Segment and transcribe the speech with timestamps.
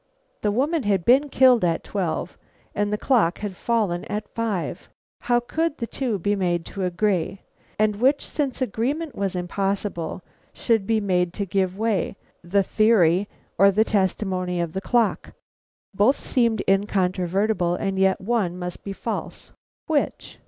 [0.41, 2.35] The woman had been killed at twelve,
[2.73, 4.89] and the clock had fallen at five.
[5.19, 7.41] How could the two be made to agree,
[7.77, 13.29] and which, since agreement was impossible, should be made to give way, the theory
[13.59, 15.33] or the testimony of the clock?
[15.93, 19.51] Both seemed incontrovertible, and yet one must be false.
[19.85, 20.39] Which?